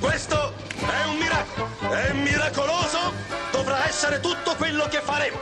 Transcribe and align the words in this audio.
Questo 0.00 0.54
è 0.78 1.08
un 1.08 1.16
miracolo. 1.16 1.68
È 1.90 2.12
miracoloso. 2.12 3.12
Dovrà 3.50 3.86
essere 3.86 4.20
tutto 4.20 4.54
quello 4.56 4.86
che 4.86 5.00
faremo. 5.00 5.38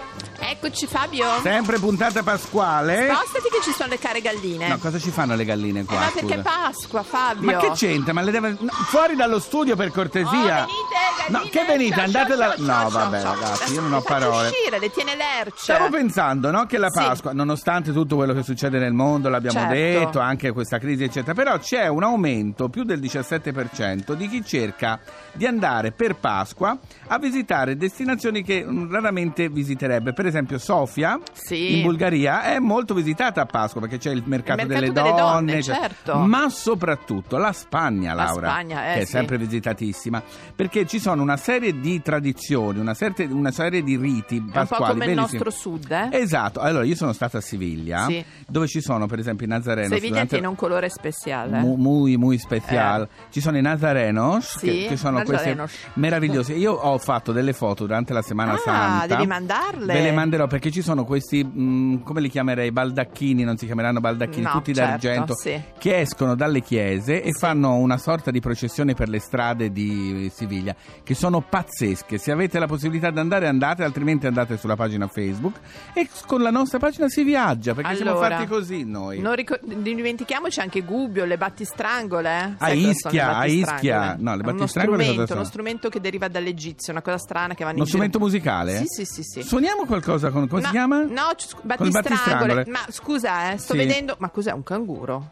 Eccoci 0.53 0.87
Fabio. 0.87 1.25
Sempre 1.43 1.79
puntata 1.79 2.23
pasquale. 2.23 3.09
Spostati 3.11 3.49
che 3.49 3.61
ci 3.63 3.73
sono 3.73 3.89
le 3.89 3.99
care 3.99 4.21
galline. 4.21 4.69
No, 4.69 4.77
cosa 4.77 4.99
ci 4.99 5.11
fanno 5.11 5.35
le 5.35 5.47
galline 5.47 5.81
Eh, 5.81 5.85
qua? 5.85 5.99
ma 5.99 6.11
perché 6.13 6.35
scusa? 6.35 6.43
Pasqua, 6.43 7.03
Fabio? 7.03 7.51
Ma 7.53 7.57
che 7.57 7.71
c'entra? 7.71 8.13
Ma 8.13 8.21
le 8.21 8.31
deve... 8.31 8.57
no, 8.61 8.71
fuori 8.71 9.17
dallo 9.17 9.39
studio 9.41 9.77
per 9.77 9.91
cortesia. 9.91 10.29
Oh, 10.65 10.67
venite, 10.67 11.01
No, 11.29 11.39
galline, 11.39 11.51
che 11.51 11.65
venite? 11.65 11.95
ciao, 11.95 12.05
Andate 12.05 12.29
ciao, 12.29 12.37
da... 12.37 12.55
ciao, 12.57 12.83
No, 12.83 12.89
vabbè, 12.91 13.23
ragazzi, 13.23 13.73
io 13.73 13.81
non 13.81 13.93
ho 13.95 14.01
parole. 14.03 14.49
uscire, 14.49 14.79
le 14.79 14.91
tiene 14.91 15.17
lerce. 15.17 15.73
Stavo 15.73 15.89
pensando 15.89 16.51
no, 16.51 16.67
che 16.67 16.77
la 16.79 16.91
Sì. 16.91 16.99
Pasqua, 16.99 17.33
nonostante 17.33 17.93
tutto 17.93 18.17
quello 18.17 18.35
che 18.35 18.43
succede 18.43 18.79
nel 18.79 18.93
mondo, 18.93 19.31
l'abbiamo 19.31 19.59
Certo. 19.59 19.73
detto, 19.75 20.19
anche 20.21 20.53
questa 20.53 20.79
crisi, 20.79 21.05
eccetera, 21.05 21.33
però 21.33 21.59
c'è 21.59 21.87
un 21.87 22.03
aumento 22.03 22.69
più 22.69 22.83
del 22.85 23.01
17% 23.01 24.13
di 24.13 24.29
chi 24.29 24.45
cerca 24.45 25.01
di 25.33 25.47
andare 25.47 25.93
per 25.93 26.17
Pasqua 26.17 26.77
a 27.09 27.19
visitare 27.19 27.77
destinazioni 27.79 28.43
che 28.43 28.63
mm, 28.63 28.91
raramente 28.93 29.49
visiterebbe. 29.49 30.13
Per 30.13 30.27
esempio, 30.27 30.41
Sofia 30.59 31.19
Sì. 31.33 31.77
in 31.79 31.83
Bulgaria 31.83 32.43
è 32.45 32.59
molto 32.59 32.95
visitata 32.95 33.41
a 33.43 33.47
Pasqua 33.47 33.81
perché 33.81 33.99
c'è 33.99 34.11
il 34.11 34.23
mercato, 34.27 34.65
mercato 34.67 34.81
delle, 34.81 34.93
delle 34.93 35.11
donne, 35.11 35.21
donne, 35.53 35.63
certo. 35.63 36.17
ma 36.19 36.49
soprattutto 36.49 37.37
la 37.37 37.53
Spagna, 37.53 38.15
La 38.15 38.25
Laura, 38.25 38.49
Spagna, 38.51 38.91
eh, 38.91 38.95
che 38.95 39.01
è 39.01 39.05
sì. 39.05 39.11
sempre 39.11 39.39
visitatissima, 39.39 40.23
perché 40.55 40.87
ci 40.87 40.99
sono 40.99 41.23
una 41.23 41.37
serie 41.37 41.79
di 41.79 42.01
tradizioni, 42.03 42.79
una, 42.79 42.95
serte- 42.95 43.25
una 43.25 43.51
serie 43.51 43.83
di 43.83 43.97
riti 43.97 44.37
È 44.37 44.41
un 44.41 44.47
po' 44.47 44.53
pasquali 44.53 44.93
come 44.93 45.05
il 45.07 45.15
bellissimi. 45.15 45.43
nostro 45.43 45.51
sud, 45.51 45.91
eh? 45.91 46.09
Esatto, 46.13 46.61
allora 46.61 46.85
io 46.85 46.95
sono 46.97 47.13
stata 47.13 47.39
a 47.39 47.41
Siviglia, 47.41 48.05
Sì. 48.07 48.25
dove 48.47 48.67
ci 48.67 48.81
sono 48.81 49.07
per 49.07 49.19
esempio 49.19 49.47
i 49.47 49.49
Nazarenos. 49.49 50.01
Durante- 50.01 50.27
tiene 50.29 50.47
un 50.47 50.57
colore 50.57 50.89
speciale. 50.89 51.59
Mu- 51.61 51.77
muy, 51.77 52.17
muy 52.17 52.39
special. 52.39 53.09
Ci 53.31 53.41
sono 53.41 53.57
i 53.59 53.63
Nazarenos, 53.63 54.59
Sì, 54.59 54.67
che, 54.67 54.87
che 54.89 54.97
sono 54.97 55.19
Nazarenos. 55.19 55.71
questi 55.71 56.01
meravigliosi. 56.01 56.53
Io 56.57 56.73
ho 56.73 56.99
fatto 56.99 57.33
delle 57.33 57.53
foto 57.53 57.87
durante 57.87 58.13
la 58.13 58.23
Semana 58.23 58.53
Ah, 58.55 58.59
Santa. 58.59 59.07
devi 59.07 59.27
mandarle. 59.27 59.93
Ve 59.93 60.01
le 60.03 60.13
manderò 60.33 60.47
perché 60.47 60.71
ci 60.71 60.81
sono 60.81 61.05
questi, 61.05 61.45
mh, 61.45 62.03
come 62.03 62.21
li 62.23 62.31
chiamerei, 62.31 62.73
baldacchini, 62.73 63.45
non 63.45 63.59
si 63.59 63.67
chiameranno 63.67 64.01
baldacchini, 64.01 64.45
No, 64.45 64.53
tutti 64.53 64.75
certo, 64.75 64.91
d'argento, 65.07 65.35
sì. 65.37 65.61
che 65.79 66.01
escono 66.01 66.35
dalle 66.35 66.61
chiese 66.63 67.23
e 67.23 67.33
Sì. 67.33 67.39
fanno 67.39 67.75
una 67.77 67.99
sorta 67.99 68.31
di 68.31 68.41
processione 68.41 68.95
per 68.95 69.09
le 69.11 69.19
strade 69.19 69.71
di 69.71 70.31
Siviglia, 70.35 70.75
che 71.03 71.15
sono 71.15 71.43
pazzesche. 71.43 72.17
Se 72.19 72.33
avete 72.33 72.59
la 72.59 72.67
possibilità 72.67 73.11
di 73.11 73.19
andare, 73.19 73.47
andate, 73.47 73.85
altrimenti 73.85 74.27
andate 74.27 74.57
sulla 74.57 74.77
pagina 74.77 75.07
Facebook 75.07 75.61
e 75.93 76.09
con 76.27 76.41
la 76.41 76.51
nostra 76.51 76.79
pagina 76.79 77.09
si 77.09 77.23
viaggia, 77.23 77.75
perché 77.75 77.97
siamo 77.97 78.13
Allora, 78.13 78.37
fatti 78.37 78.47
così 78.47 78.85
noi. 78.85 79.21
Non 79.21 79.35
ricor- 79.35 79.61
dimentichiamoci 79.63 80.61
anche 80.61 80.81
Gubbio, 80.83 81.25
le 81.27 81.37
battistrangole. 81.37 82.29
eh? 82.31 82.43
A 82.59 82.69
sono 82.69 82.81
le 82.81 82.89
Ischia, 82.89 83.29
a 83.29 83.33
battistrangole? 83.41 83.75
Ischia. 83.75 84.17
No, 84.19 84.31
le 84.35 84.41
È 84.41 84.45
uno 84.45 84.53
battistrangole 84.53 85.25
uno 85.33 85.45
strumento 85.45 85.89
che 85.89 86.01
deriva 86.01 86.29
dall'Egizio, 86.29 86.93
una 86.93 87.03
cosa 87.03 87.19
strana 87.19 87.55
che 87.55 87.65
vanno 87.65 87.77
Uno 87.77 87.85
in 87.85 87.91
giro. 87.91 88.03
strumento 88.05 88.19
musicale? 88.19 88.77
Sì, 88.79 88.85
sì, 88.87 89.05
sì, 89.05 89.23
sì. 89.23 89.43
Suoniamo 89.43 89.85
qualcosa 89.85 90.12
con. 90.19 90.49
come 90.49 90.61
Ma- 90.63 90.67
si 90.69 90.73
chiama? 90.73 91.03
No, 91.03 91.31
c- 91.37 91.51
Con 91.51 91.61
il 91.61 91.67
battistrangole. 91.67 92.55
battistrangole. 92.55 92.65
Ma 92.71 92.81
scusa, 92.91 93.53
eh, 93.53 93.59
sto 93.59 93.73
Sì. 93.73 93.79
vedendo. 93.79 94.17
Ma 94.19 94.29
cos'è 94.31 94.53
un 94.53 94.63
canguro? 94.63 95.31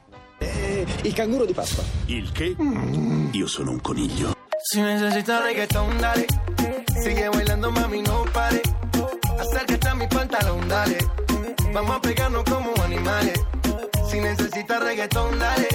Il 1.03 1.13
canguro 1.13 1.45
di 1.45 1.53
Pasqua. 1.53 1.83
Il 2.07 2.33
che? 2.33 2.57
Io 3.33 3.47
sono 3.47 3.73
un 3.73 3.81
coniglio. 3.81 4.35
Si 4.63 4.81
necesitas 4.81 5.43
reggaetón, 5.43 5.99
dale. 5.99 6.27
Sigue 7.03 7.29
bailando, 7.29 7.71
mami, 7.71 8.03
no 8.03 8.25
pare. 8.33 8.61
Acércate 9.39 9.89
a 9.89 9.95
mi 9.95 10.07
pantalón, 10.07 10.67
dale. 10.69 10.97
Vamos 11.73 11.97
a 11.97 12.01
pegarnos 12.01 12.45
como 12.45 12.73
animales. 12.83 13.41
Si 14.11 14.19
necesitas 14.21 14.83
reggaetón, 14.83 15.39
dale. 15.39 15.69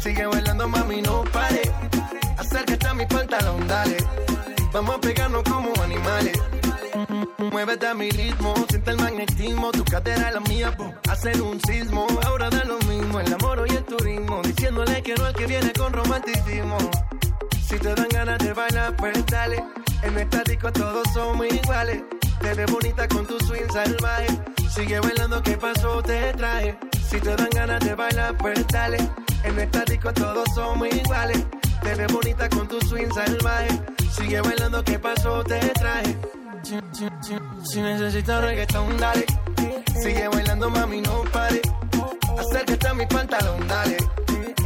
Sigue 0.00 0.26
bailando, 0.26 0.68
mami, 0.68 1.02
no 1.02 1.22
pare. 1.32 1.62
Acércate 2.36 2.86
a 2.86 2.94
mi 2.94 3.06
pantalón, 3.06 3.66
dale. 3.66 3.96
Vamos 4.72 4.94
a 4.96 5.00
pegarnos 5.00 5.42
como 5.44 5.72
animales. 5.82 6.38
Muévete 7.38 7.86
a 7.86 7.94
mi 7.94 8.10
ritmo, 8.10 8.52
siente 8.68 8.90
el 8.90 8.96
magnetismo, 8.96 9.70
tu 9.70 9.84
cadera 9.84 10.26
es 10.28 10.34
la 10.34 10.40
mía, 10.40 10.76
po. 10.76 10.92
hacen 11.08 11.40
un 11.40 11.60
sismo. 11.60 12.04
Ahora 12.26 12.50
da 12.50 12.64
lo 12.64 12.78
mismo, 12.80 13.20
el 13.20 13.32
amor 13.32 13.64
y 13.68 13.76
el 13.76 13.84
turismo, 13.84 14.42
diciéndole 14.42 15.00
que 15.04 15.14
no 15.14 15.24
al 15.24 15.34
que 15.34 15.46
viene 15.46 15.72
con 15.72 15.92
romanticismo. 15.92 16.78
Si 17.64 17.78
te 17.78 17.94
dan 17.94 18.08
ganas 18.08 18.38
de 18.38 18.52
bailar, 18.52 18.96
pues 18.96 19.24
dale. 19.26 19.62
En 20.02 20.18
esta 20.18 20.42
disco 20.42 20.72
todos 20.72 21.06
somos 21.14 21.46
iguales. 21.46 22.02
Te 22.40 22.54
ves 22.54 22.72
bonita 22.72 23.06
con 23.06 23.24
tu 23.24 23.38
swing 23.46 23.70
salvaje. 23.72 24.26
Sigue 24.74 24.98
bailando, 24.98 25.40
¿qué 25.40 25.56
pasó? 25.56 26.02
Te 26.02 26.32
traje. 26.32 26.76
Si 27.08 27.20
te 27.20 27.36
dan 27.36 27.50
ganas 27.50 27.80
de 27.84 27.94
bailar, 27.94 28.36
pues 28.38 28.66
dale. 28.66 28.98
En 29.44 29.58
esta 29.60 29.84
disco 29.84 30.12
todos 30.12 30.48
somos 30.56 30.88
iguales. 30.88 31.46
Te 31.82 31.94
ves 31.94 32.12
bonita 32.12 32.48
con 32.48 32.66
tu 32.66 32.80
swing 32.80 33.12
salvaje. 33.14 33.80
Sigue 34.10 34.40
bailando, 34.40 34.82
¿qué 34.82 34.98
pasó? 34.98 35.44
Te 35.44 35.60
traje. 35.60 36.37
Si, 36.62 36.74
si- 36.92 37.08
si- 37.22 37.70
si 37.72 37.80
necesitas 37.82 38.42
reggaetón, 38.44 38.96
dale. 38.98 39.24
Sigue 40.02 40.28
bailando, 40.28 40.70
mami, 40.70 41.00
no 41.00 41.22
pare. 41.32 41.60
Acércate 42.38 42.88
a 42.88 42.94
mi 42.94 43.06
pantalón, 43.06 43.66
dale. 43.68 43.96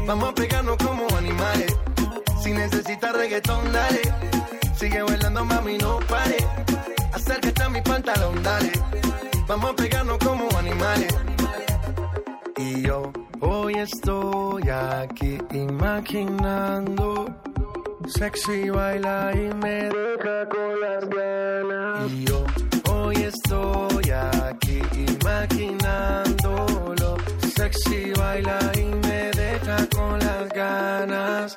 Vamos 0.07 0.29
a 0.31 0.35
pegarnos 0.35 0.77
como 0.79 1.07
animales. 1.17 1.75
Si 2.43 2.53
necesitas 2.53 3.13
reggaetón, 3.13 3.73
dale. 3.73 4.01
Sigue 4.77 5.03
bailando, 5.03 5.45
mami, 5.45 5.79
no 5.79 5.99
pare. 6.01 6.37
Acércate 7.13 7.63
a 7.63 7.69
mi 7.69 7.81
pantalón, 7.83 8.43
dale. 8.43 8.73
Vamos 9.47 9.71
a 9.71 9.77
pegarnos 9.77 10.19
como 10.19 10.49
animales. 10.59 11.15
Y 12.57 12.83
yo 12.83 13.13
hoy 13.41 13.75
estoy 13.75 14.69
aquí 14.69 15.39
imaginando. 15.53 17.27
Sexy 18.15 18.71
baila 18.71 19.33
y 19.35 19.53
me 19.55 19.89
deja 19.89 20.47
con 20.49 20.81
las 20.81 21.09
ganas. 21.09 22.11
Y 22.13 22.25
yo 22.25 22.45
hoy 22.91 23.17
estoy 23.17 24.11
aquí 24.11 24.83
imaginándolo. 24.95 27.17
Sexy 27.57 28.13
baila 28.13 28.59
y 28.77 28.85
me 29.07 29.31
deja 29.31 29.87
con 29.97 30.19
las 30.19 30.49
ganas. 30.51 31.57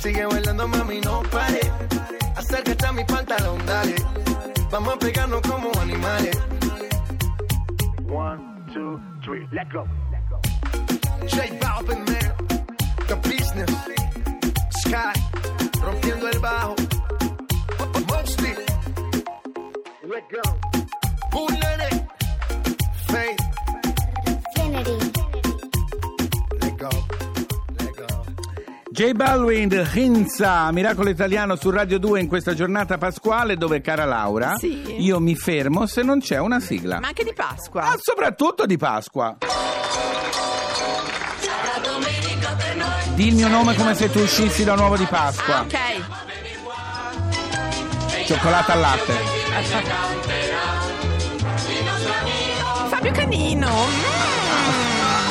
Sigue 0.00 0.24
bailando, 0.26 0.68
mami, 0.68 1.00
no 1.00 1.22
pare. 1.30 1.60
Acércate 2.36 2.86
a 2.86 2.92
mi 2.92 3.04
pantalón, 3.04 3.58
dale. 3.66 3.96
Vamos 4.70 4.94
a 4.94 4.98
pegarnos 4.98 5.40
como 5.42 5.70
animales. 5.80 6.38
One, 8.08 8.40
two, 8.72 9.00
three, 9.24 9.46
let 9.52 9.68
go. 9.72 9.84
J 11.26 11.58
Balvin, 11.60 12.04
man. 12.06 12.32
The 13.08 13.16
business. 13.28 13.70
Sky. 14.82 15.12
Rompiendo 15.82 16.28
el 16.28 16.38
bajo. 16.38 16.74
Mostly. 18.08 18.54
Let 20.04 20.24
go. 20.30 20.42
Bullet. 21.30 22.07
J 28.98 29.12
Balwin, 29.12 29.88
Hinza, 29.94 30.72
Miracolo 30.72 31.08
Italiano 31.08 31.54
su 31.54 31.70
Radio 31.70 32.00
2 32.00 32.18
in 32.18 32.26
questa 32.26 32.52
giornata 32.52 32.98
pasquale 32.98 33.54
dove, 33.54 33.80
cara 33.80 34.04
Laura, 34.04 34.56
Sì. 34.58 34.96
io 34.98 35.20
mi 35.20 35.36
fermo 35.36 35.86
se 35.86 36.02
non 36.02 36.18
c'è 36.18 36.40
una 36.40 36.58
sigla. 36.58 36.98
Ma 36.98 37.06
anche 37.06 37.22
di 37.22 37.32
Pasqua. 37.32 37.82
Ma 37.82 37.94
soprattutto 37.96 38.66
di 38.66 38.76
Pasqua. 38.76 39.36
Di 43.14 43.28
il 43.28 43.36
mio 43.36 43.46
nome 43.46 43.76
come 43.76 43.94
se 43.94 44.10
tu 44.10 44.18
uscissi 44.18 44.64
da 44.64 44.72
un 44.72 44.80
uovo 44.80 44.96
di 44.96 45.06
Pasqua. 45.06 45.58
Ah, 45.58 45.60
ok. 45.60 45.78
Cioccolata 48.26 48.72
al 48.72 48.80
latte. 48.80 49.12
Fabio 52.90 53.12
Canino. 53.12 54.17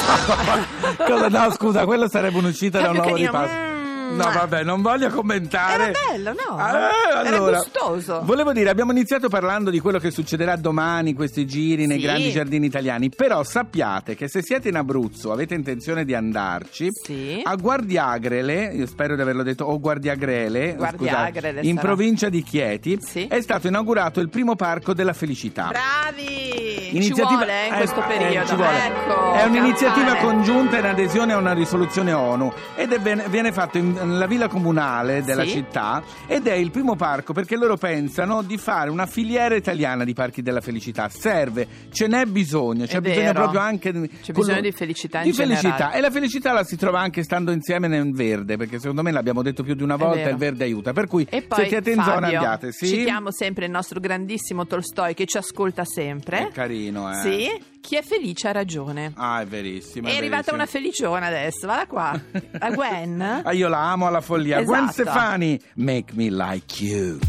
Cosa- 1.07 1.30
no, 1.30 1.51
scusa, 1.51 1.86
quello 1.86 2.07
sarebbe 2.07 2.38
un'uscita 2.38 2.80
da 2.80 2.89
un 2.92 2.95
Fabio 2.98 3.13
uovo 3.31 3.67
No, 4.15 4.31
vabbè, 4.31 4.63
non 4.63 4.81
voglio 4.81 5.09
commentare. 5.09 5.83
Era 5.89 5.92
bello, 6.12 6.33
no? 6.33 6.56
Ah, 6.57 6.69
Era 6.69 7.19
allora, 7.19 7.57
gustoso. 7.59 8.21
Volevo 8.24 8.54
dire, 8.54 8.69
abbiamo 8.69 8.92
iniziato 8.92 9.27
parlando 9.30 9.69
di 9.69 9.80
quello 9.80 10.00
che 10.00 10.12
succederà 10.12 10.56
domani, 10.56 11.13
questi 11.13 11.45
giri 11.45 11.86
nei 11.86 12.00
Sì. 12.00 12.04
grandi 12.06 12.31
giardini 12.31 12.65
italiani. 12.65 13.09
Però 13.09 13.44
sappiate 13.44 14.15
che 14.15 14.27
se 14.27 14.42
siete 14.42 14.69
in 14.69 14.75
Abruzzo, 14.75 15.31
avete 15.31 15.54
intenzione 15.56 16.06
di 16.06 16.13
andarci, 16.13 16.89
Sì. 16.92 17.42
a 17.44 17.56
Guardiagrele, 17.56 18.71
io 18.74 18.86
spero 18.88 19.15
di 19.15 19.21
averlo 19.21 19.44
detto, 19.44 19.65
o 19.65 19.80
Guardiagrele, 19.80 20.75
Guardiagrele 20.75 21.50
scusate, 21.62 21.68
in 21.68 21.75
sarà. 21.75 21.88
provincia 21.88 22.30
di 22.30 22.44
Chieti, 22.44 22.98
Sì. 23.01 23.27
è 23.27 23.42
stato 23.42 23.68
inaugurato 23.68 24.19
il 24.19 24.30
primo 24.30 24.56
parco 24.56 24.94
della 24.94 25.13
felicità. 25.13 25.68
Bravi! 25.69 26.45
Ci 26.88 26.95
Iniziativa- 26.95 27.36
vuole 27.44 27.63
eh, 27.63 27.68
in 27.68 27.74
eh, 27.74 27.77
questo 27.77 28.00
eh, 28.00 28.07
periodo. 28.07 28.48
ci 28.48 28.56
vuole. 28.56 28.86
Ecco, 28.86 29.33
è 29.33 29.44
un'iniziativa 29.44 30.06
campare. 30.13 30.25
congiunta 30.25 30.77
in 30.77 30.86
adesione 30.86 31.33
a 31.33 31.38
una 31.38 31.53
risoluzione 31.53 32.13
ONU 32.13 32.51
ed 32.75 32.92
è 32.94 33.00
ben- 33.00 33.24
viene 33.30 33.51
fatto 33.51 33.77
in- 33.77 33.97
nella 34.04 34.28
villa 34.28 34.48
comunale 34.48 35.24
della 35.24 35.44
Sì. 35.44 35.50
città 35.52 36.04
ed 36.28 36.48
è 36.48 36.54
il 36.54 36.72
primo 36.72 36.96
parco 36.96 37.34
perché 37.34 37.56
loro 37.58 37.78
pensano 37.78 38.42
di 38.42 38.58
fare 38.58 38.90
una 38.90 39.06
filiera 39.06 39.56
italiana 39.56 40.04
di 40.04 40.14
parchi 40.14 40.42
della 40.42 40.62
felicità. 40.62 41.10
Serve, 41.10 41.68
ce 41.92 42.08
n'è 42.08 42.26
bisogno, 42.26 42.86
c'è 42.86 42.98
È 42.98 43.02
bisogno 43.02 43.22
vero. 43.22 43.34
proprio 43.42 43.60
anche 43.60 43.92
di- 43.92 44.08
C'è 44.08 44.32
quello- 44.34 44.40
bisogno 44.48 44.62
di 44.62 44.72
felicità 44.72 45.20
in 45.20 45.26
di 45.26 45.34
felicità. 45.34 45.70
generale. 45.70 45.98
e 45.98 46.02
la 46.02 46.12
felicità 46.12 46.52
la 46.54 46.64
si 46.64 46.76
trova 46.78 47.00
anche 47.00 47.24
stando 47.24 47.52
insieme 47.52 47.88
nel 47.88 48.12
verde 48.14 48.58
perché 48.58 48.80
secondo 48.80 49.02
me 49.04 49.12
l'abbiamo 49.12 49.42
detto 49.42 49.64
più 49.64 49.74
di 49.76 49.84
una 49.84 49.96
È 49.96 49.98
volta 49.98 50.16
vero. 50.18 50.30
il 50.32 50.38
verde 50.38 50.64
aiuta 50.64 50.94
per 50.94 51.08
cui 51.08 51.26
E 51.30 51.42
se 51.42 51.48
poi 51.48 51.68
siete 51.68 51.90
in 51.92 52.02
zona 52.02 52.20
Fabio, 52.20 52.38
andiate 52.38 52.72
sì 52.72 52.88
citiamo 52.88 53.32
sempre 53.32 53.66
il 53.66 53.72
nostro 53.72 54.00
grandissimo 54.00 54.66
Tolstoi 54.66 55.14
che 55.14 55.26
ci 55.26 55.38
ascolta 55.38 55.84
sempre. 55.86 56.48
è 56.48 56.52
carino 56.52 57.10
eh 57.12 57.22
Sì, 57.22 57.50
chi 57.81 57.95
è 57.95 58.01
felice 58.01 58.47
ha 58.50 58.51
ragione. 58.51 59.12
ah 59.15 59.41
è 59.41 59.45
verissimo 59.45 60.07
È, 60.07 60.12
arrivata 60.15 60.51
verissimo. 60.51 60.56
una 60.56 60.65
feliciona 60.65 61.25
adesso, 61.27 61.65
guarda 61.68 61.88
qua. 61.88 62.21
La 62.59 62.69
Gwen. 62.71 63.41
Ah, 63.44 63.51
io 63.53 63.68
la 63.68 63.91
amo 63.91 64.07
alla 64.07 64.21
follia. 64.21 64.62
Gwen 64.63 64.83
Esatto. 64.85 64.91
Stefani, 65.09 65.59
make 65.75 66.13
me 66.15 66.29
like 66.29 66.83
you. 66.83 67.19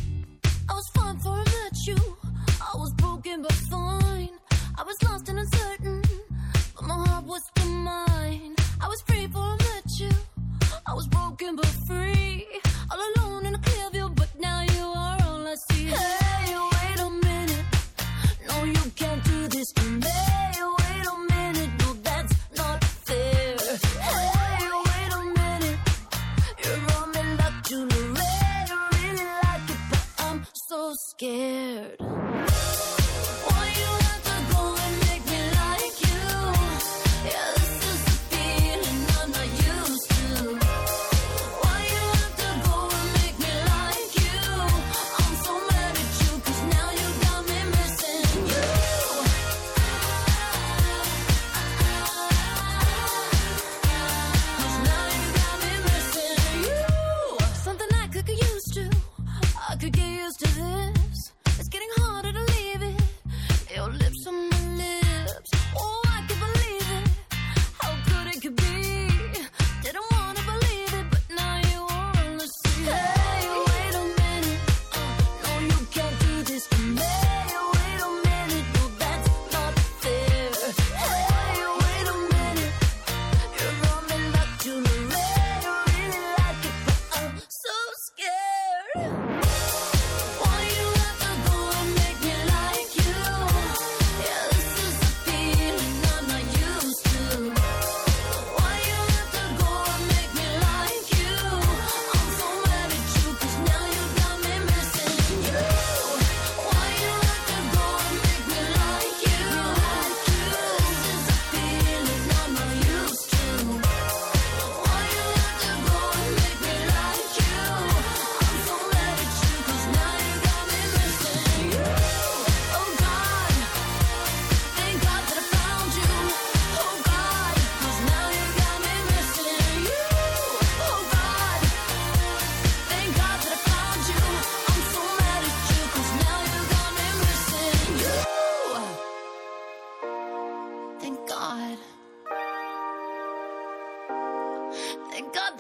I 0.69 0.73
was 0.75 0.89
fine 0.95 1.15
before 1.17 1.37
I 1.37 1.45
met 1.45 1.87
you. 1.87 1.97
I 2.61 2.77
was 2.77 2.93
broken 2.95 3.41
but 3.43 3.53
fine. 3.71 4.31
I 4.77 4.83
was 4.85 4.97
lost 5.03 5.29
and 5.29 5.39
uncertain, 5.39 6.01
but 6.75 6.87
my 6.87 6.95
heart 7.09 7.25
was 7.27 7.43
still 7.51 7.71
mine. 7.73 8.55
I 8.81 8.87
was 8.89 9.03
free 9.07 9.27
before 9.27 9.43
I 9.43 9.57
met 9.57 9.99
you. 9.99 10.11
I 10.87 10.95
was 10.95 11.07
broken 11.09 11.57
but 11.57 11.67
free. 11.87 12.28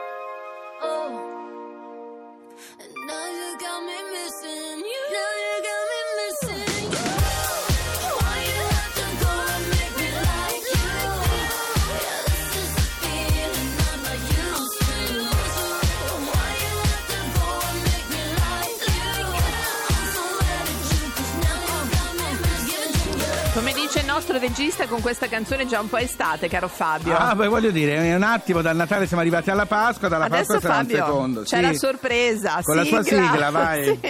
Come 23.56 23.72
dice 23.72 24.00
il 24.00 24.06
nostro 24.06 24.38
regista, 24.38 24.86
con 24.86 25.00
questa 25.00 25.30
canzone 25.30 25.66
già 25.66 25.80
un 25.80 25.88
po' 25.88 25.96
estate, 25.96 26.50
caro 26.50 26.68
Fabio. 26.68 27.16
Ah, 27.16 27.34
beh, 27.36 27.48
voglio 27.48 27.72
dire, 27.72 27.96
è 27.96 28.14
un 28.14 28.24
attimo 28.24 28.62
dal 28.62 28.76
Natale 28.76 29.08
siamo 29.08 29.22
arrivati 29.22 29.50
alla 29.50 29.66
Pasqua, 29.66 30.10
dalla 30.10 30.26
Adesso 30.26 30.56
Pasqua 30.56 30.60
sarà 30.60 30.74
un 30.74 30.86
Fabio, 30.86 31.06
secondo. 31.06 31.42
c'è 31.44 31.56
sì. 31.56 31.62
la 31.62 31.74
sorpresa. 31.74 32.60
Con 32.64 32.76
la 32.76 32.84
sua 32.84 33.02
sigla, 33.02 33.50
vai. 33.52 33.98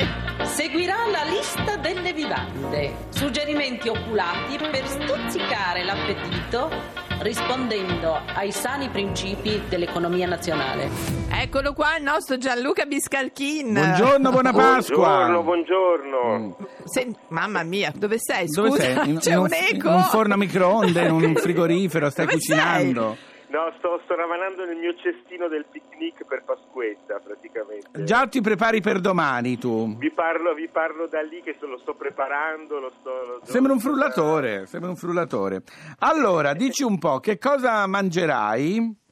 Sì. 0.45 0.63
Seguirà 0.63 0.95
la 1.11 1.23
lista 1.29 1.75
delle 1.75 2.11
vivande, 2.13 3.07
suggerimenti 3.09 3.87
oculati 3.87 4.57
per 4.57 4.87
stuzzicare 4.87 5.83
l'appetito 5.83 7.04
rispondendo 7.19 8.19
ai 8.34 8.51
sani 8.51 8.89
principi 8.89 9.62
dell'economia 9.69 10.27
nazionale. 10.27 10.89
Eccolo 11.29 11.74
qua 11.74 11.98
il 11.98 12.03
nostro 12.03 12.38
Gianluca 12.38 12.86
Biscalchin. 12.86 13.74
Buongiorno, 13.74 14.31
buona 14.31 14.51
Pasqua. 14.53 14.95
Buongiorno, 15.05 15.43
buongiorno. 15.43 16.57
Se- 16.86 17.13
mamma 17.29 17.63
mia, 17.63 17.91
dove 17.95 18.17
sei? 18.19 18.48
Dove 18.48 18.69
Scusa, 18.69 18.84
sei? 18.84 19.10
In, 19.10 19.17
c'è 19.19 19.31
in 19.31 19.38
un, 19.38 19.43
un, 19.45 19.53
eco. 19.53 19.88
in 19.88 19.93
un 19.93 20.03
forno 20.03 20.34
a 20.34 20.38
microonde, 20.38 21.05
in 21.07 21.12
un 21.12 21.36
frigorifero, 21.38 22.10
stai 22.10 22.25
Dove 22.25 22.38
cucinando. 22.38 23.17
No, 23.55 23.71
sto, 23.77 24.01
sto 24.03 24.15
ravanando 24.15 24.65
nel 24.65 24.75
mio 24.75 24.93
cestino 24.95 25.47
del 25.47 25.65
picnic 25.71 26.25
per 26.25 26.43
Pasquetta, 26.43 27.19
praticamente. 27.24 28.03
Già 28.03 28.27
ti 28.27 28.41
prepari 28.41 28.81
per 28.81 29.00
domani 29.00 29.57
tu. 29.57 29.95
Vi 29.95 30.12
parlo, 30.12 30.53
vi 30.53 30.67
parlo 30.67 31.07
da 31.07 31.21
lì 31.21 31.41
che 31.41 31.55
se 31.57 31.65
lo 31.65 31.77
sto 31.77 31.93
preparando, 31.95 32.79
lo 32.79 32.91
sto... 33.00 33.09
lo- 33.09 33.39
Sembra 33.43 33.71
un 33.71 33.79
frullatore, 33.79 34.65
sembra 34.65 34.89
un 34.89 34.97
frullatore. 34.97 35.62
Allora, 36.00 36.53
dici 36.53 36.83
un 36.83 36.97
po', 37.00 37.19
che 37.21 37.38
cosa 37.38 37.88
mangerai? 37.88 39.03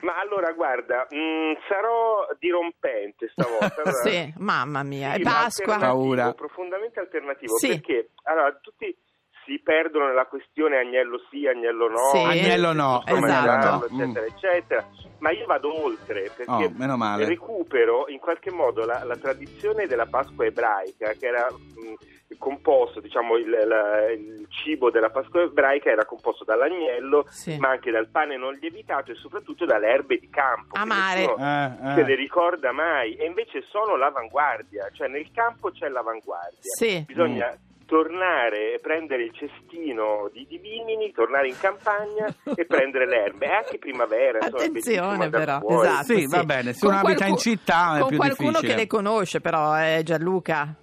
Ma 0.00 0.18
allora, 0.18 0.50
guarda, 0.52 1.06
mh, 1.10 1.58
sarò 1.68 2.26
dirompente 2.38 3.28
stavolta. 3.30 3.82
Allora, 3.82 3.92
Sì, 4.08 4.32
mamma 4.38 4.82
mia, 4.84 5.12
sì, 5.12 5.20
è 5.20 5.22
Pasqua. 5.22 5.76
Paura. 5.78 6.32
profondamente 6.32 6.98
alternativo, 6.98 7.58
Sì. 7.58 7.68
perché 7.68 8.08
allora 8.22 8.52
tutti 8.60 8.96
si 9.44 9.60
perdono 9.62 10.06
nella 10.06 10.26
questione 10.26 10.76
agnello 10.78 11.20
sì, 11.30 11.46
agnello 11.46 11.88
no, 11.88 12.10
Sì. 12.12 12.18
Agnello 12.18 12.72
no, 12.72 13.02
esatto. 13.06 13.88
Mm. 13.92 14.00
eccetera, 14.00 14.26
eccetera. 14.26 14.88
Ma 15.18 15.30
io 15.30 15.46
vado 15.46 15.84
oltre 15.84 16.30
perché 16.34 16.50
Oh, 16.50 16.72
meno 16.76 16.96
male. 16.96 17.24
recupero 17.26 18.08
in 18.08 18.18
qualche 18.18 18.50
modo 18.50 18.84
la, 18.84 19.04
la 19.04 19.16
tradizione 19.16 19.86
della 19.86 20.06
Pasqua 20.06 20.44
ebraica, 20.44 21.12
che 21.12 21.26
era 21.26 21.46
mh, 21.50 22.34
composto, 22.38 22.98
diciamo, 23.00 23.36
il, 23.36 23.48
la- 23.50 24.10
il 24.10 24.46
cibo 24.48 24.90
della 24.90 25.10
Pasqua 25.10 25.42
ebraica 25.42 25.90
era 25.90 26.04
composto 26.04 26.42
dall'agnello, 26.44 27.24
Sì. 27.28 27.56
ma 27.58 27.68
anche 27.68 27.90
dal 27.92 28.08
pane 28.08 28.36
non 28.36 28.54
lievitato 28.54 29.12
e 29.12 29.14
soprattutto 29.14 29.64
dalle 29.64 29.86
erbe 29.88 30.18
di 30.18 30.28
campo. 30.28 30.76
Amare. 30.76 31.20
nessuno 31.20 31.36
Eh, 31.36 31.94
se 31.94 32.00
eh. 32.00 32.04
le 32.04 32.14
ricorda 32.16 32.72
mai 32.72 33.14
e 33.14 33.26
invece 33.26 33.62
sono 33.68 33.96
l'avanguardia, 33.96 34.88
cioè 34.92 35.06
nel 35.08 35.30
campo 35.32 35.70
c'è 35.70 35.88
l'avanguardia. 35.88 36.58
Sì. 36.62 37.04
Bisogna 37.06 37.54
tornare 37.92 38.72
e 38.72 38.78
prendere 38.80 39.24
il 39.24 39.32
cestino 39.34 40.30
di, 40.32 40.46
di 40.48 40.56
vimini, 40.56 41.12
tornare 41.12 41.48
in 41.48 41.58
campagna 41.60 42.24
e 42.56 42.64
prendere 42.64 43.06
le 43.06 43.24
erbe. 43.24 43.46
È 43.46 43.52
anche 43.52 43.76
primavera, 43.76 44.38
Attenzione 44.38 45.28
però, 45.28 45.60
esatto. 45.68 46.04
Sì, 46.04 46.26
va 46.26 46.42
bene, 46.42 46.72
se 46.72 46.86
Con 46.86 46.94
uno 46.94 47.06
abita 47.06 47.26
in 47.26 47.36
città 47.36 47.96
è 47.96 48.00
con 48.00 48.08
più 48.08 48.16
qualcuno 48.16 48.50
difficile. 48.52 48.72
che 48.72 48.80
le 48.80 48.86
conosce 48.86 49.40
però, 49.42 49.78
eh, 49.78 50.00
Gianluca. 50.02 50.74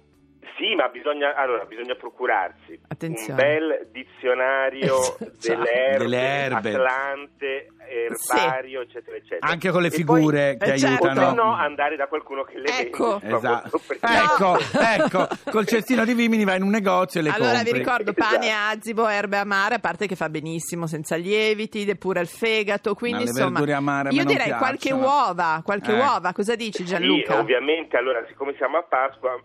Sì, 0.60 0.74
ma 0.74 0.88
bisogna, 0.88 1.34
allora, 1.36 1.64
bisogna 1.64 1.94
procurarsi 1.94 2.78
Attenzione. 2.88 3.30
un 3.42 3.48
bel 3.48 3.88
dizionario 3.92 4.94
Esatto. 5.16 5.32
delle 5.40 5.72
erbe, 5.72 5.98
Delle 6.04 6.18
erbe. 6.20 6.74
Atlante, 6.74 7.66
erbario, 7.88 8.82
eccetera, 8.82 9.16
eccetera. 9.16 9.50
Anche 9.50 9.70
con 9.70 9.80
le 9.80 9.90
figure 9.90 10.56
poi, 10.58 10.68
che 10.68 10.74
Eh, 10.74 10.78
certo. 10.78 11.04
O 11.04 11.08
aiutano. 11.08 11.28
se 11.30 11.34
no, 11.34 11.54
andare 11.54 11.96
da 11.96 12.06
qualcuno 12.08 12.42
che 12.42 12.58
le 12.58 12.78
Ecco. 12.78 13.18
vende. 13.20 13.36
Esatto. 13.36 13.80
Ecco, 14.00 14.58
ecco, 14.78 15.28
col 15.50 15.66
cestino 15.66 16.04
di 16.04 16.12
vimini 16.12 16.44
vai 16.44 16.58
in 16.58 16.62
un 16.62 16.68
negozio 16.70 17.20
e 17.20 17.22
le 17.22 17.30
allora 17.30 17.52
compri. 17.54 17.72
vi 17.72 17.78
ricordo 17.78 18.10
Esatto. 18.10 18.34
pane 18.38 18.52
azibo, 18.52 19.08
erbe 19.08 19.36
amare, 19.38 19.76
a 19.76 19.78
parte 19.78 20.06
che 20.06 20.14
fa 20.14 20.28
benissimo 20.28 20.86
senza 20.86 21.16
lieviti, 21.16 21.86
depura 21.86 22.20
il 22.20 22.28
fegato, 22.28 22.94
quindi 22.94 23.24
Ma 23.24 23.24
le 23.24 23.30
insomma 23.30 23.76
amare 23.76 24.08
a 24.08 24.12
me 24.12 24.18
io 24.18 24.24
direi 24.26 24.50
qualche 24.58 24.88
piacciono. 24.90 25.02
uova, 25.06 25.62
qualche 25.64 25.92
Eh. 25.92 25.98
uova, 25.98 26.32
cosa 26.34 26.54
dici 26.54 26.84
Gianluca? 26.84 27.32
Sì, 27.32 27.38
ovviamente, 27.38 27.96
allora, 27.96 28.22
siccome 28.28 28.54
siamo 28.58 28.76
a 28.76 28.82
Pasqua, 28.82 29.40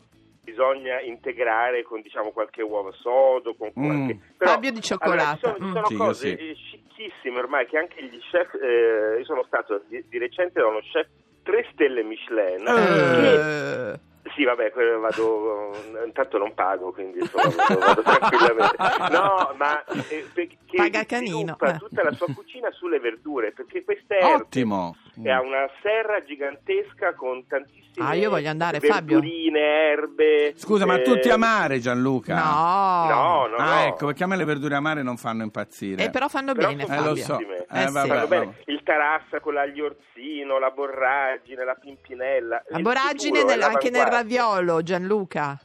bisogna 0.46 1.02
integrare 1.02 1.84
con 1.84 2.00
diciamo 2.02 2.32
qualche 2.32 2.62
uovo 2.62 2.94
sodo, 2.94 3.56
con 3.56 3.72
Mm. 3.78 3.86
qualche... 3.86 4.20
Fabio 4.38 4.72
di 4.72 4.82
cioccolata. 4.82 5.22
Allora, 5.22 5.36
ci 5.36 5.40
sono, 5.42 5.56
ci 5.58 5.64
Mm. 5.66 5.74
sono 5.74 5.86
Sì, 5.88 5.94
io 5.94 5.98
cose 5.98 6.38
sì. 6.38 6.50
eh, 6.50 6.56
scicchissime 6.56 7.40
ormai 7.40 7.66
che 7.66 7.78
anche 7.78 8.04
gli 8.04 8.20
chef, 8.32 8.54
eh, 8.62 9.18
io 9.20 9.26
sono 9.26 9.44
stato 9.48 9.82
di, 9.90 10.06
di 10.08 10.18
recente 10.18 10.60
da 10.62 10.68
uno 10.68 10.80
chef 10.80 11.08
3 11.44 11.68
stelle 11.74 12.04
Michelin. 12.04 12.64
che- 12.64 13.92
Eh, 13.92 14.00
sì, 14.36 14.44
vabbè, 14.44 14.72
vado, 15.00 15.72
intanto 16.06 16.38
non 16.38 16.54
pago, 16.56 16.92
quindi 16.92 17.20
insomma, 17.20 17.54
vado, 17.78 18.02
tranquillamente. 18.02 18.76
No, 19.12 19.54
ma 19.56 19.84
eh, 20.10 20.26
perché 20.34 20.58
Paga 20.76 21.04
canino, 21.06 21.38
sviluppa 21.38 21.76
eh. 21.76 21.78
tutta 21.78 22.04
la 22.04 22.12
sua 22.12 22.28
cucina 22.34 22.70
sulle 22.72 23.00
verdure, 23.00 23.52
perché 23.52 23.84
queste 23.84 24.18
erbe 24.18 24.44
Ottimo. 24.44 24.96
E 25.24 25.30
ha 25.32 25.42
una 25.42 25.68
serra 25.82 26.22
gigantesca 26.24 27.14
con 27.16 27.46
tantissime 27.48 27.84
Ah, 27.98 28.14
io 28.14 28.30
voglio 28.30 28.50
andare, 28.50 28.80
Fabio. 28.82 29.20
verdurine, 29.22 29.60
erbe. 29.60 30.54
Scusa, 30.58 30.86
ma 30.86 30.96
eh, 30.96 31.02
tutti 31.02 31.30
amare 31.30 31.80
Gianluca? 31.80 32.36
no. 32.36 33.08
No, 33.08 33.48
no, 33.48 33.56
Ah, 33.56 33.76
no. 33.84 33.88
ecco, 33.88 34.06
perché 34.08 34.26
a 34.26 34.28
me 34.28 34.36
le 34.36 34.44
verdure 34.44 34.76
amare 34.76 35.02
non 35.02 35.16
fanno 35.16 35.44
impazzire. 35.44 36.04
Eh, 36.04 36.10
però 36.10 36.28
fanno 36.28 36.54
Però 36.54 36.68
bene 36.68 36.86
sono 36.86 36.94
Eh, 36.94 36.98
lo 37.00 37.08
Fabio. 37.16 37.24
so. 37.24 37.40
Eh, 37.40 37.66
Eh, 37.84 37.88
sì. 37.88 37.94
vabbè, 37.94 38.08
Fanno 38.08 38.28
bene. 38.28 38.46
vabbè. 38.46 38.58
Il 38.66 38.82
tarassa 38.84 39.40
con 39.40 39.54
l'aglio 39.54 39.86
orsino, 39.86 40.60
la 40.60 40.72
borragine, 40.72 41.64
la 41.64 41.76
pimpinella. 41.76 42.64
La 42.68 42.78
è 42.78 43.44
nel- 43.46 43.62
anche 43.62 43.90
nel 43.90 44.06
raviolo, 44.06 44.82
Gianluca. 44.84 45.58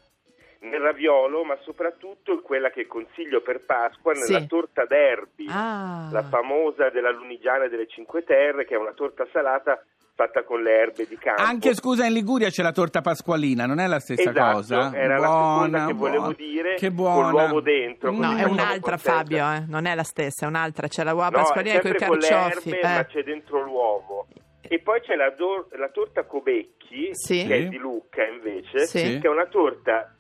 Nel 0.63 0.81
raviolo, 0.81 1.43
ma 1.43 1.57
soprattutto 1.63 2.41
quella 2.43 2.69
che 2.71 2.87
consiglio 2.87 3.41
per 3.41 3.65
Pasqua, 3.65 4.13
nella 4.13 4.41
Sì. 4.41 4.47
torta 4.47 4.85
d'erbi. 4.85 5.47
Ah. 5.49 6.09
La 6.13 6.23
famosa 6.25 6.91
della 6.91 7.11
Lunigiana 7.11 7.67
delle 7.67 7.87
Cinque 7.89 8.25
Terre, 8.25 8.67
che 8.67 8.75
è 8.75 8.79
una 8.79 8.93
torta 8.93 9.27
salata 9.33 9.83
fatta 10.15 10.43
con 10.45 10.63
le 10.63 10.71
erbe 10.77 11.07
di 11.07 11.17
campo. 11.17 11.41
Anche 11.41 11.73
scusa, 11.75 12.05
in 12.05 12.13
Liguria 12.13 12.51
c'è 12.51 12.63
la 12.63 12.73
torta 12.73 13.01
pasqualina, 13.01 13.65
non 13.65 13.79
è 13.79 13.87
la 13.87 14.01
stessa 14.01 14.29
Esatto, 14.29 14.53
cosa? 14.57 14.93
era 14.95 15.17
la 15.17 15.27
buona, 15.29 15.63
seconda 15.63 15.87
che 15.87 15.93
volevo 15.95 16.19
buona. 16.25 16.35
dire, 16.37 16.75
Che 16.75 16.87
con 16.89 16.95
buona. 16.97 17.31
l'uovo 17.31 17.61
dentro. 17.63 18.11
No, 18.11 18.37
è 18.37 18.45
un'altra 18.45 18.97
contenta. 18.99 18.99
Fabio, 18.99 19.51
eh. 19.53 19.65
non 19.67 19.87
è 19.87 19.95
la 19.95 20.03
stessa, 20.03 20.45
è 20.45 20.49
un'altra. 20.49 20.89
C'è 20.89 21.05
la 21.05 21.15
uova 21.15 21.31
No, 21.31 21.37
pasqualina 21.37 21.81
con 21.81 21.91
i 21.91 21.99
sempre 21.99 22.07
con 22.07 22.19
le 22.19 22.27
carciofi. 22.29 22.69
erbe, 22.71 22.81
ma 22.87 22.99
eh. 23.01 23.07
c'è 23.07 23.23
dentro 23.23 23.63
l'uovo. 23.63 24.27
E 24.61 24.79
poi 24.81 25.01
c'è 25.01 25.15
la, 25.15 25.31
do- 25.31 25.69
la 25.73 25.89
torta 25.89 26.25
Cobecchi, 26.25 27.09
Sì. 27.13 27.47
che 27.47 27.55
è 27.57 27.65
di 27.69 27.79
Lucca 27.79 28.23
invece, 28.27 28.81
Sì. 28.87 29.19
che 29.21 29.27
è 29.27 29.31
una 29.31 29.47
torta 29.47 30.15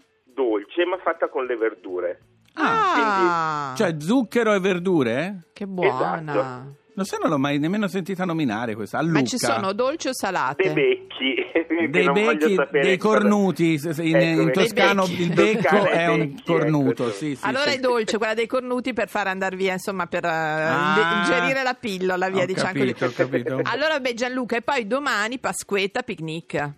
dolce 0.44 0.84
ma 0.86 0.96
fatta 1.02 1.28
con 1.28 1.44
le 1.44 1.56
verdure. 1.56 2.20
Ah, 2.54 3.74
Cioè 3.76 3.94
zucchero 3.98 4.52
e 4.54 4.60
verdure? 4.60 5.44
che 5.52 5.66
buona. 5.66 6.32
Esatto. 6.32 6.74
Lo 6.94 7.04
sai, 7.04 7.18
non 7.22 7.30
l'ho 7.30 7.38
mai 7.38 7.58
nemmeno 7.58 7.86
sentita 7.86 8.24
nominare 8.24 8.74
questa. 8.74 8.98
A 8.98 9.02
Ma 9.02 9.08
Lucca. 9.08 9.24
ci 9.24 9.38
sono 9.38 9.72
dolci 9.72 10.08
o 10.08 10.12
salate? 10.12 10.72
Dei 10.72 10.74
becchi. 10.74 11.88
dei 11.88 12.04
non 12.04 12.12
becchi, 12.12 12.56
dei 12.72 12.96
cornuti. 12.98 13.80
In, 14.00 14.16
Ecco, 14.16 14.40
in 14.42 14.52
toscano 14.52 15.04
becchi. 15.06 15.22
il 15.22 15.32
becco 15.32 15.84
è 15.88 16.08
un 16.08 16.18
becchi, 16.18 16.42
cornuto. 16.44 17.04
ecco. 17.06 17.12
Sì, 17.14 17.36
sì, 17.36 17.44
allora 17.46 17.70
sì. 17.70 17.76
è 17.76 17.80
dolce 17.80 18.18
quella 18.18 18.34
dei 18.34 18.46
cornuti 18.48 18.92
per 18.92 19.08
far 19.08 19.28
andare 19.28 19.56
via, 19.56 19.72
insomma, 19.74 20.06
per 20.06 20.24
eh, 20.24 20.28
Ah. 20.28 21.22
ingerire 21.24 21.62
la 21.62 21.74
pillola, 21.74 22.28
via 22.28 22.42
Ho 22.42 22.46
diciamo 22.46 22.72
capito, 22.72 23.06
così. 23.06 23.22
ho 23.22 23.24
capito. 23.26 23.60
Allora, 23.62 23.98
beh, 24.00 24.14
Gianluca, 24.14 24.56
e 24.56 24.62
poi 24.62 24.86
domani 24.86 25.38
Pasquetta, 25.38 26.02
picnic. 26.02 26.70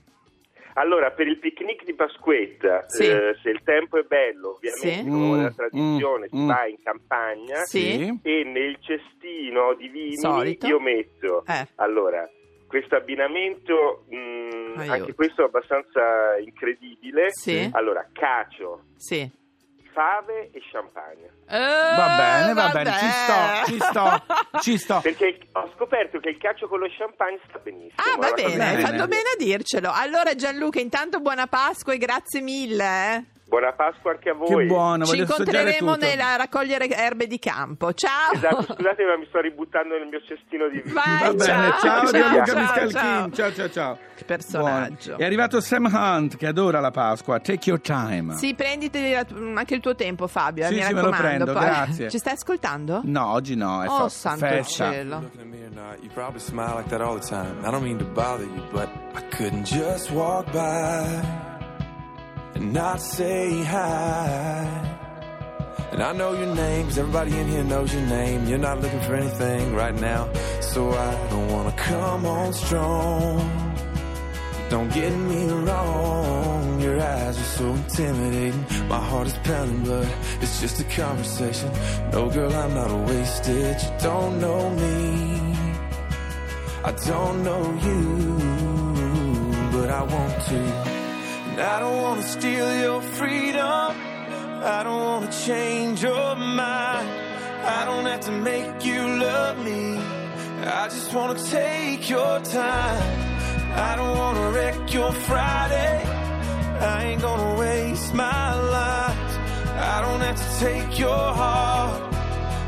Allora, 0.74 1.10
per 1.10 1.26
il 1.26 1.38
picnic 1.38 1.84
di 1.84 1.94
Pasquetta, 1.94 2.84
Sì. 2.88 3.04
eh, 3.06 3.36
se 3.42 3.50
il 3.50 3.60
tempo 3.62 3.98
è 3.98 4.02
bello, 4.02 4.54
ovviamente, 4.54 5.02
Sì. 5.02 5.08
come 5.08 5.38
Mm, 5.38 5.42
la 5.42 5.50
tradizione, 5.50 6.28
si 6.28 6.36
mm, 6.36 6.46
va 6.46 6.66
in 6.66 6.82
campagna 6.82 7.56
Sì. 7.64 8.18
e 8.22 8.44
nel 8.44 8.78
cestino 8.80 9.74
di 9.74 9.88
vini 9.88 10.16
Solito. 10.16 10.66
io 10.66 10.80
metto 10.80 11.44
Eh. 11.46 11.68
allora 11.76 12.28
questo 12.66 12.96
abbinamento 12.96 14.04
mh, 14.08 14.74
Aiuto. 14.78 14.92
anche 14.92 15.14
questo 15.14 15.42
è 15.42 15.44
abbastanza 15.44 16.38
incredibile 16.38 17.26
Sì. 17.30 17.68
allora 17.72 18.08
cacio 18.12 18.84
Sì. 18.96 19.30
Fave 19.92 20.50
e 20.52 20.60
champagne 20.70 21.30
Va 21.46 22.14
bene, 22.16 22.52
va 22.54 22.62
vabbè. 22.68 22.82
bene, 22.82 22.96
ci 22.98 23.08
sto, 23.10 23.64
ci 23.66 23.78
sto, 23.80 24.24
ci 24.60 24.78
sto. 24.78 25.00
perché 25.00 25.38
ho 25.52 25.70
scoperto 25.74 26.18
che 26.18 26.30
il 26.30 26.38
cacio 26.38 26.66
con 26.68 26.78
lo 26.78 26.86
champagne 26.96 27.38
sta 27.48 27.58
benissimo 27.58 27.92
Ah, 27.96 28.16
va 28.18 28.32
bene, 28.32 28.56
bene. 28.56 28.64
hai 28.76 28.80
fatto 28.80 29.06
bene 29.06 29.28
a 29.34 29.36
dircelo. 29.38 29.90
Allora, 29.92 30.34
Gianluca, 30.34 30.80
intanto 30.80 31.20
buona 31.20 31.46
Pasqua 31.46 31.92
e 31.92 31.98
grazie 31.98 32.40
mille. 32.40 33.24
Buona 33.52 33.72
Pasqua 33.72 34.12
anche 34.12 34.30
a 34.30 34.34
voi 34.34 34.48
Che 34.48 34.64
buono, 34.64 35.04
Ci 35.04 35.18
incontreremo 35.18 35.94
nella 35.96 36.36
raccogliere 36.36 36.88
erbe 36.88 37.26
di 37.26 37.38
campo. 37.38 37.92
Ciao. 37.92 38.32
esatto 38.32 38.62
scusate 38.72 39.04
ma 39.04 39.16
mi 39.18 39.26
sto 39.28 39.40
ributtando 39.42 39.98
nel 39.98 40.08
mio 40.08 40.20
cestino 40.26 40.68
di 40.70 40.80
vino 40.80 40.94
Vai, 40.94 41.18
Va 41.20 41.32
bene, 41.34 41.44
ciao, 41.44 42.06
ciao, 42.06 42.06
ciao, 42.06 42.44
ciao, 42.46 42.58
Miscalchin. 42.60 43.32
Ciao, 43.34 43.52
ciao, 43.52 43.70
ciao. 43.70 43.98
Che 44.14 44.24
personaggio. 44.24 45.08
Buono. 45.10 45.22
È 45.22 45.24
arrivato 45.24 45.60
Sam 45.60 45.84
Hunt 45.92 46.36
che 46.36 46.46
adora 46.46 46.80
la 46.80 46.90
Pasqua. 46.90 47.40
Take 47.40 47.68
your 47.68 47.80
time. 47.80 48.34
Sì, 48.34 48.54
prenditi 48.54 49.14
anche 49.14 49.74
il 49.74 49.80
tuo 49.80 49.94
tempo, 49.94 50.26
Fabio. 50.26 50.64
eh, 50.64 50.68
Sì, 50.68 50.74
mi 50.74 50.82
sì, 50.82 50.92
me 50.94 51.00
lo 51.02 51.10
raccomando. 51.10 51.44
prendo, 51.44 51.52
poi. 51.52 51.62
grazie. 51.64 52.10
Ci 52.10 52.18
stai 52.18 52.32
ascoltando? 52.34 53.00
No, 53.04 53.26
oggi 53.32 53.54
no, 53.54 53.82
è 53.82 53.88
Oh, 53.88 53.98
fa- 54.02 54.08
santo 54.08 54.46
festa. 54.46 54.90
cielo. 54.92 55.30
You 56.00 56.10
probably 56.14 56.40
smile 56.40 56.76
like 56.76 56.88
that 56.88 57.00
all 57.00 57.18
the 57.18 57.26
time. 57.26 57.58
I 57.66 57.70
don't 57.70 57.82
mean 57.82 57.98
to 57.98 58.04
bother 58.04 58.44
you, 58.46 58.62
but 58.70 58.88
I 59.14 59.22
couldn't 59.36 59.64
just 59.66 60.10
walk 60.10 60.50
by 60.52 61.51
and 62.54 62.72
not 62.72 63.00
say 63.00 63.62
hi. 63.64 64.68
And 65.92 66.02
I 66.02 66.12
know 66.12 66.32
your 66.32 66.54
name, 66.54 66.86
'cause 66.86 66.98
everybody 66.98 67.38
in 67.38 67.48
here 67.48 67.64
knows 67.64 67.92
your 67.92 68.06
name. 68.06 68.46
You're 68.46 68.58
not 68.58 68.80
looking 68.80 69.00
for 69.00 69.14
anything 69.14 69.74
right 69.74 69.94
now, 69.94 70.28
so 70.60 70.90
I 70.90 71.14
don't 71.30 71.48
wanna 71.52 71.72
come 71.72 72.24
on 72.24 72.52
strong. 72.54 73.50
Don't 74.70 74.90
get 74.94 75.12
me 75.12 75.42
wrong, 75.66 76.80
your 76.80 76.98
eyes 76.98 77.36
are 77.38 77.50
so 77.58 77.66
intimidating. 77.80 78.64
My 78.88 78.98
heart 78.98 79.26
is 79.26 79.34
pounding, 79.44 79.84
but 79.84 80.06
it's 80.40 80.60
just 80.62 80.80
a 80.80 80.84
conversation. 80.84 81.70
No, 82.10 82.30
girl, 82.30 82.54
I'm 82.54 82.72
not 82.74 82.90
a 82.90 82.96
wasted. 82.96 83.76
You 83.82 83.90
don't 84.00 84.40
know 84.40 84.70
me, 84.70 84.96
I 86.84 86.92
don't 87.10 87.44
know 87.44 87.62
you, 87.86 88.00
but 89.72 89.90
I 89.90 90.02
want 90.14 90.34
to. 90.48 90.91
I 91.58 91.80
don't 91.80 92.02
want 92.02 92.20
to 92.22 92.26
steal 92.26 92.80
your 92.80 93.02
freedom. 93.02 93.96
I 94.64 94.82
don't 94.84 95.00
want 95.00 95.30
to 95.30 95.44
change 95.44 96.02
your 96.02 96.36
mind. 96.36 97.08
I 97.64 97.84
don't 97.84 98.06
have 98.06 98.20
to 98.20 98.32
make 98.32 98.84
you 98.84 99.00
love 99.06 99.58
me. 99.64 99.98
I 100.64 100.88
just 100.88 101.12
want 101.12 101.38
to 101.38 101.50
take 101.50 102.08
your 102.08 102.40
time. 102.40 103.02
I 103.74 103.96
don't 103.96 104.16
want 104.16 104.36
to 104.38 104.58
wreck 104.58 104.92
your 104.94 105.12
Friday. 105.12 106.02
I 106.80 107.04
ain't 107.04 107.22
gonna 107.22 107.58
waste 107.58 108.14
my 108.14 108.54
life. 108.54 109.38
I 109.76 110.00
don't 110.02 110.20
have 110.20 110.36
to 110.36 110.64
take 110.64 110.98
your 110.98 111.32
heart. 111.34 112.14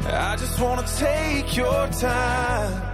I 0.07 0.37
just 0.37 0.61
want 0.61 0.87
to 0.87 0.97
take 0.97 1.57
your 1.57 1.89
time. 1.89 2.94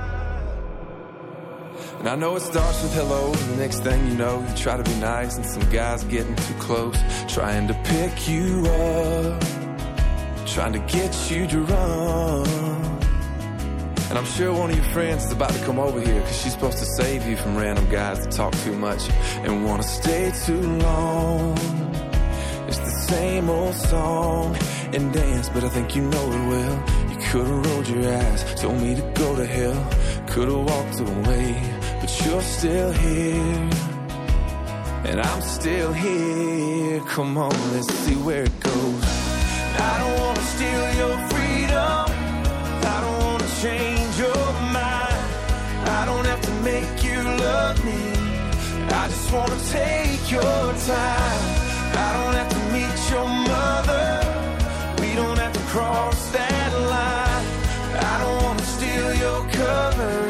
And 2.01 2.09
I 2.09 2.17
know 2.17 2.35
it 2.35 2.41
starts 2.41 2.83
with 2.83 2.95
hello, 2.95 3.27
and 3.27 3.51
the 3.51 3.57
next 3.57 3.81
thing 3.81 4.07
you 4.07 4.15
know, 4.15 4.41
you 4.41 4.57
try 4.57 4.75
to 4.75 4.83
be 4.83 4.95
nice, 5.01 5.37
and 5.37 5.45
some 5.45 5.69
guy's 5.69 6.03
getting 6.05 6.35
too 6.35 6.55
close, 6.55 6.97
trying 7.29 7.69
to 7.69 7.75
pick 7.85 8.27
you 8.27 8.65
up, 8.65 9.43
trying 10.47 10.73
to 10.73 10.79
get 10.79 11.31
you 11.31 11.47
to 11.47 11.61
run. 11.61 12.47
And 14.09 14.17
I'm 14.17 14.25
sure 14.25 14.51
one 14.51 14.71
of 14.71 14.77
your 14.77 14.85
friends 14.87 15.27
is 15.27 15.33
about 15.33 15.51
to 15.51 15.63
come 15.67 15.79
over 15.79 16.01
here 16.01 16.21
because 16.23 16.41
she's 16.41 16.53
supposed 16.53 16.79
to 16.79 16.87
save 16.87 17.27
you 17.27 17.37
from 17.37 17.55
random 17.55 17.87
guys 17.91 18.25
that 18.25 18.33
talk 18.33 18.55
too 18.65 18.75
much 18.75 19.11
and 19.45 19.67
want 19.67 19.83
to 19.83 19.89
stay 19.89 20.33
too 20.47 20.59
long. 20.79 21.53
It's 22.67 22.79
the 22.79 22.91
same 23.09 23.51
old 23.51 23.75
song 23.75 24.57
and 24.95 25.13
dance, 25.13 25.51
but 25.51 25.65
I 25.65 25.69
think 25.69 25.95
you 25.95 26.03
know 26.03 26.33
it 26.33 26.49
well. 26.49 27.11
You 27.11 27.17
could've 27.29 27.67
rolled 27.67 27.89
your 27.89 28.11
eyes, 28.11 28.55
told 28.59 28.81
me 28.81 28.95
to 28.95 29.03
go 29.15 29.37
to 29.37 29.45
hell. 29.45 29.91
Could've 30.29 30.65
walked 30.65 31.01
away, 31.01 31.80
but 32.01 32.27
you're 32.27 32.43
still 32.43 32.93
here. 32.93 33.71
And 35.05 35.21
I'm 35.21 35.43
still 35.43 35.93
here. 35.93 37.01
Come 37.01 37.37
on, 37.37 37.53
let's 37.73 37.93
see 38.05 38.15
where 38.15 38.45
it 38.45 38.61
goes. 38.61 39.05
I 39.79 39.95
don't 40.01 40.17
wanna 40.21 40.47
steal 40.55 40.87
your 41.03 41.17
freedom. 41.31 42.05
I 42.95 42.97
don't 43.05 43.21
wanna 43.27 43.51
change 43.65 44.19
your 44.19 44.45
mind. 44.81 45.21
I 45.99 46.03
don't 46.07 46.27
have 46.27 46.43
to 46.43 46.53
make 46.71 47.05
you 47.05 47.21
love 47.47 47.85
me. 47.85 48.03
I 49.01 49.09
just 49.09 49.33
wanna 49.33 49.61
take 49.71 50.31
your 50.31 50.63
time. 50.95 51.43
I 52.05 52.09
don't 52.17 52.35
have 52.41 52.51
to 52.57 52.63
meet 52.77 52.99
your 53.13 53.29
mother. 53.53 54.07
We 55.01 55.15
don't 55.15 55.39
have 55.39 55.53
to 55.53 55.65
cross 55.73 56.31
that 56.31 56.71
line. 56.95 57.47
I 58.11 58.15
don't 58.23 58.43
wanna 58.45 58.67
steal 58.77 59.15
your 59.25 59.41
covers. 59.51 60.30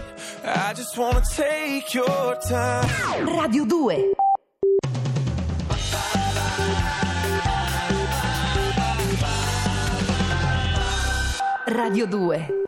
I 0.71 0.73
just 0.73 0.97
wanna 0.97 1.21
take 1.29 1.93
your 1.93 2.37
time. 2.47 3.27
Radio 3.27 3.65
2. 3.65 4.13
Radio 11.67 12.05
2. 12.07 12.60